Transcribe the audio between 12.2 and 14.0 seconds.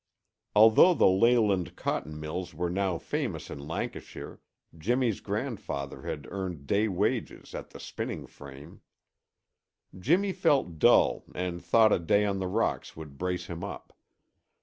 on the rocks would brace him up.